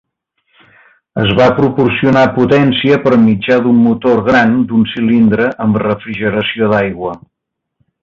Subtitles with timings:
[1.23, 7.17] Es va proporcionar potència per mitjà d"un motor gran d"un cilindre amb refrigeració d"aigua.